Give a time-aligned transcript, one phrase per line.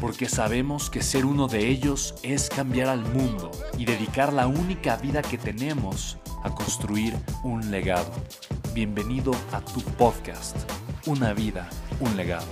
[0.00, 4.96] porque sabemos que ser uno de ellos es cambiar al mundo y dedicar la única
[4.96, 8.12] vida que tenemos a construir un legado.
[8.72, 10.56] Bienvenido a tu podcast,
[11.06, 11.68] Una vida,
[12.00, 12.46] un legado.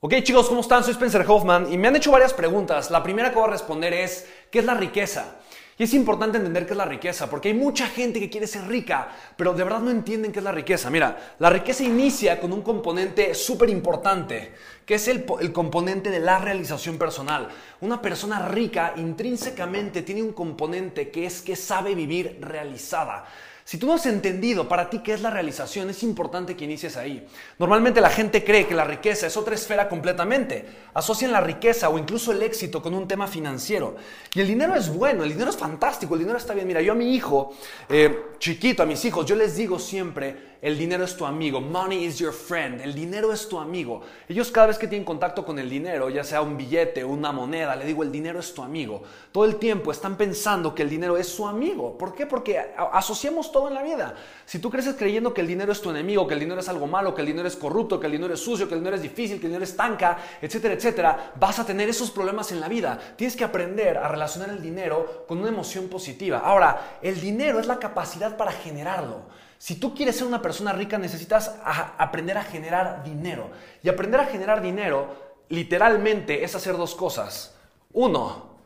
[0.00, 0.84] Ok chicos, ¿cómo están?
[0.84, 2.90] Soy Spencer Hoffman y me han hecho varias preguntas.
[2.90, 5.36] La primera que voy a responder es, ¿qué es la riqueza?
[5.76, 8.68] Y es importante entender qué es la riqueza, porque hay mucha gente que quiere ser
[8.68, 10.88] rica, pero de verdad no entienden qué es la riqueza.
[10.88, 14.54] Mira, la riqueza inicia con un componente súper importante,
[14.86, 17.48] que es el, el, componente de la realización personal.
[17.80, 23.24] Una persona rica intrínsecamente tiene un componente que es que sabe vivir realizada.
[23.66, 26.98] Si tú no has entendido para ti qué es la realización, es importante que inicies
[26.98, 27.26] ahí.
[27.58, 30.66] Normalmente la gente cree que la riqueza es otra esfera completamente.
[30.92, 33.96] Asocian la riqueza o incluso el éxito con un tema financiero.
[34.34, 36.66] Y el dinero es bueno, el dinero es fantástico, el dinero está bien.
[36.66, 37.54] Mira, yo a mi hijo,
[37.88, 41.60] eh, chiquito, a mis hijos, yo les digo siempre, el dinero es tu amigo.
[41.60, 42.80] Money is your friend.
[42.80, 44.00] El dinero es tu amigo.
[44.26, 47.76] Ellos cada vez que tienen contacto con el dinero, ya sea un billete una moneda,
[47.76, 49.02] le digo, el dinero es tu amigo.
[49.30, 51.98] Todo el tiempo están pensando que el dinero es su amigo.
[51.98, 52.24] ¿Por qué?
[52.24, 52.58] Porque
[52.92, 54.14] asociamos todo en la vida.
[54.46, 56.86] Si tú creces creyendo que el dinero es tu enemigo, que el dinero es algo
[56.86, 59.02] malo, que el dinero es corrupto, que el dinero es sucio, que el dinero es
[59.02, 62.70] difícil, que el dinero es tanca, etcétera, etcétera, vas a tener esos problemas en la
[62.70, 62.98] vida.
[63.16, 66.38] Tienes que aprender a relacionar el dinero con una emoción positiva.
[66.38, 69.44] Ahora, el dinero es la capacidad para generarlo.
[69.64, 73.50] Si tú quieres ser una persona rica, necesitas aprender a generar dinero.
[73.82, 77.54] Y aprender a generar dinero, literalmente, es hacer dos cosas.
[77.92, 78.58] Uno,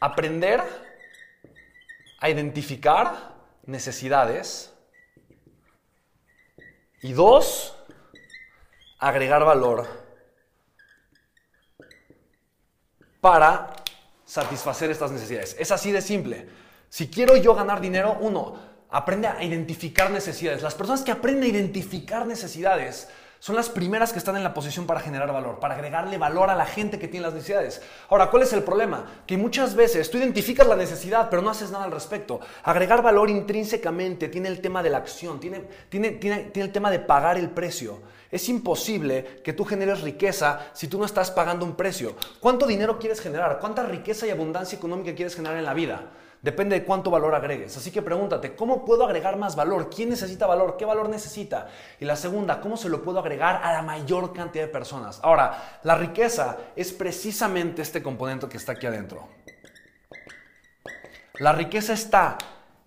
[0.00, 0.62] aprender
[2.20, 3.34] a identificar
[3.64, 4.72] necesidades.
[7.02, 7.76] Y dos,
[8.98, 9.86] agregar valor
[13.20, 13.72] para
[14.24, 15.56] satisfacer estas necesidades.
[15.58, 16.48] Es así de simple.
[16.88, 18.58] Si quiero yo ganar dinero, uno,
[18.90, 20.62] aprende a identificar necesidades.
[20.62, 23.08] Las personas que aprenden a identificar necesidades
[23.40, 26.56] son las primeras que están en la posición para generar valor, para agregarle valor a
[26.56, 27.80] la gente que tiene las necesidades.
[28.08, 29.04] Ahora, ¿cuál es el problema?
[29.26, 32.40] Que muchas veces tú identificas la necesidad, pero no haces nada al respecto.
[32.64, 36.90] Agregar valor intrínsecamente tiene el tema de la acción, tiene, tiene, tiene, tiene el tema
[36.90, 38.00] de pagar el precio.
[38.30, 42.16] Es imposible que tú generes riqueza si tú no estás pagando un precio.
[42.40, 43.58] ¿Cuánto dinero quieres generar?
[43.60, 46.10] ¿Cuánta riqueza y abundancia económica quieres generar en la vida?
[46.40, 47.76] Depende de cuánto valor agregues.
[47.76, 49.90] Así que pregúntate, ¿cómo puedo agregar más valor?
[49.90, 50.76] ¿Quién necesita valor?
[50.76, 51.68] ¿Qué valor necesita?
[51.98, 55.18] Y la segunda, ¿cómo se lo puedo agregar a la mayor cantidad de personas?
[55.22, 59.28] Ahora, la riqueza es precisamente este componente que está aquí adentro.
[61.40, 62.38] La riqueza está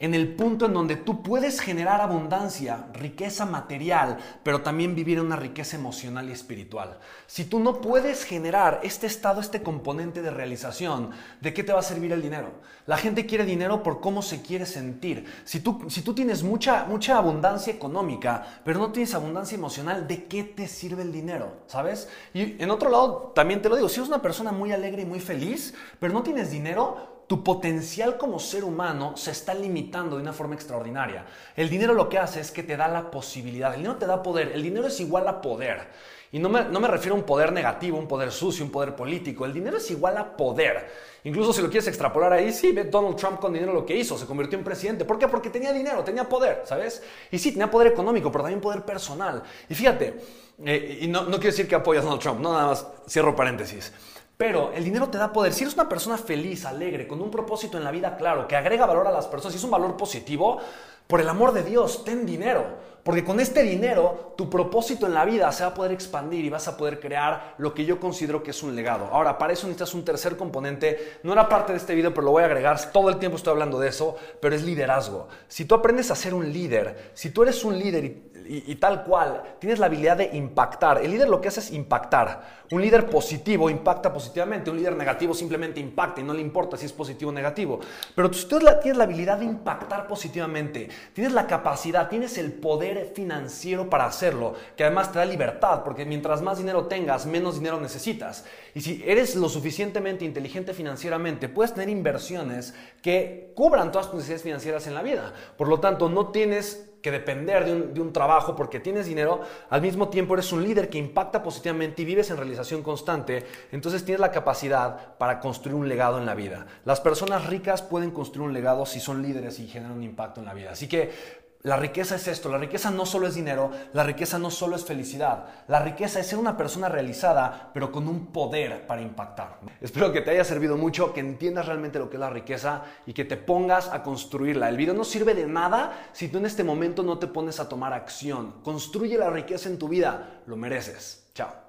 [0.00, 5.36] en el punto en donde tú puedes generar abundancia, riqueza material, pero también vivir una
[5.36, 6.98] riqueza emocional y espiritual.
[7.28, 11.10] Si tú no puedes generar este estado, este componente de realización,
[11.40, 12.50] ¿de qué te va a servir el dinero?
[12.86, 15.26] La gente quiere dinero por cómo se quiere sentir.
[15.44, 20.24] Si tú, si tú tienes mucha, mucha abundancia económica, pero no tienes abundancia emocional, ¿de
[20.24, 21.62] qué te sirve el dinero?
[21.68, 22.08] ¿Sabes?
[22.34, 25.06] Y en otro lado, también te lo digo, si eres una persona muy alegre y
[25.06, 30.22] muy feliz, pero no tienes dinero, tu potencial como ser humano se está limitando de
[30.22, 31.24] una forma extraordinaria.
[31.56, 33.72] El dinero lo que hace es que te da la posibilidad.
[33.72, 34.52] El dinero te da poder.
[34.52, 35.88] El dinero es igual a poder.
[36.32, 38.96] Y no me, no me refiero a un poder negativo, un poder sucio, un poder
[38.96, 39.44] político.
[39.44, 40.90] El dinero es igual a poder.
[41.22, 44.18] Incluso si lo quieres extrapolar ahí, sí, ve Donald Trump con dinero lo que hizo,
[44.18, 45.04] se convirtió en presidente.
[45.04, 45.28] ¿Por qué?
[45.28, 47.02] Porque tenía dinero, tenía poder, ¿sabes?
[47.30, 49.42] Y sí, tenía poder económico, pero también poder personal.
[49.68, 50.20] Y fíjate,
[50.64, 53.34] eh, y no, no quiero decir que apoyas a Donald Trump, no, nada más cierro
[53.34, 53.92] paréntesis.
[54.36, 55.52] Pero el dinero te da poder.
[55.52, 58.86] Si eres una persona feliz, alegre, con un propósito en la vida claro, que agrega
[58.86, 60.58] valor a las personas y es un valor positivo,
[61.06, 62.64] por el amor de Dios, ten dinero.
[63.04, 66.48] Porque con este dinero, tu propósito en la vida se va a poder expandir y
[66.48, 69.10] vas a poder crear lo que yo considero que es un legado.
[69.12, 71.18] Ahora, para eso necesitas un tercer componente.
[71.22, 72.80] No era parte de este video, pero lo voy a agregar.
[72.92, 75.28] Todo el tiempo estoy hablando de eso, pero es liderazgo.
[75.48, 79.04] Si tú aprendes a ser un líder, si tú eres un líder y y, tal
[79.04, 81.02] cual, tienes la habilidad de impactar.
[81.02, 82.64] El líder lo que hace es impactar.
[82.70, 86.86] Un líder positivo impacta positivamente, un líder negativo simplemente impacta y no le importa si
[86.86, 87.80] es positivo o negativo.
[88.14, 93.88] Pero tú tienes la habilidad de impactar positivamente, tienes la capacidad, tienes el poder financiero
[93.90, 98.44] para hacerlo, que además te da libertad, porque mientras más dinero tengas, menos dinero necesitas.
[98.74, 104.42] Y si eres lo suficientemente inteligente financieramente, puedes tener inversiones que cubran todas tus necesidades
[104.42, 105.32] financieras en la vida.
[105.56, 110.08] Por lo tanto, no tienes que depender de un, trabajo porque tienes dinero, al mismo
[110.08, 114.30] tiempo eres un líder que impacta positivamente y vives en realización constante, entonces tienes la
[114.30, 116.66] capacidad para construir un legado en la vida.
[116.86, 120.46] Las personas ricas pueden construir un legado si son líderes y generan un impacto en
[120.46, 120.70] la vida.
[120.70, 124.50] Así que la riqueza es esto, la riqueza no solo es dinero, la riqueza no
[124.50, 129.00] solo es felicidad, la riqueza es ser una persona realizada, pero con un poder para
[129.00, 129.60] impactar.
[129.80, 133.14] Espero que te haya servido mucho, que entiendas realmente lo que es la riqueza y
[133.14, 134.68] que te pongas a construirla.
[134.68, 137.66] El video no sirve de nada si tú en este momento no te pones a
[137.66, 138.56] tomar acción.
[138.62, 141.30] Construye la riqueza en tu vida, lo mereces.
[141.32, 141.63] Chao.